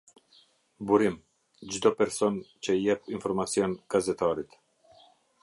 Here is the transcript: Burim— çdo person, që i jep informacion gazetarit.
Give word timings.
Burim— 0.87 1.17
çdo 1.73 1.91
person, 1.99 2.41
që 2.65 2.77
i 2.79 2.83
jep 2.87 3.13
informacion 3.19 3.79
gazetarit. 3.97 4.59